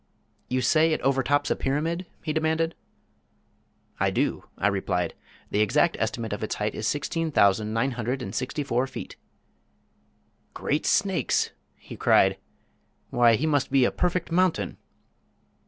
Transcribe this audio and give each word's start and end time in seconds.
"You 0.47 0.61
say 0.61 0.93
it 0.93 1.01
overtops 1.01 1.51
a 1.51 1.55
pyramid?" 1.55 2.07
he 2.23 2.33
demanded. 2.33 2.73
"I 3.99 4.09
do," 4.09 4.45
I 4.57 4.65
replied. 4.65 5.13
"The 5.51 5.59
exact 5.59 5.95
estimate 5.99 6.33
of 6.33 6.43
its 6.43 6.55
height 6.55 6.73
is 6.73 6.87
sixteen 6.87 7.29
thousand 7.31 7.71
nine 7.71 7.91
hundred 7.91 8.23
and 8.23 8.33
sixty 8.33 8.63
four 8.63 8.87
feet!" 8.87 9.15
"Great 10.55 10.87
Snakes!" 10.87 11.51
he 11.75 11.95
cried. 11.95 12.37
"Why, 13.11 13.35
he 13.35 13.45
must 13.45 13.69
be 13.71 13.85
a 13.85 13.91
perfect 13.91 14.31
mountain!" 14.31 14.77